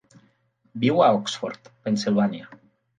Viu 0.87 1.05
a 1.09 1.11
Oxford, 1.19 1.73
Pennsilvània. 1.87 2.55